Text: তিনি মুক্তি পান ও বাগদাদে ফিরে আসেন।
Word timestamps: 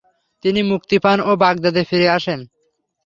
তিনি 0.45 0.61
মুক্তি 0.71 0.97
পান 1.03 1.17
ও 1.21 1.31
বাগদাদে 1.41 1.83
ফিরে 1.89 2.07
আসেন। 2.17 2.39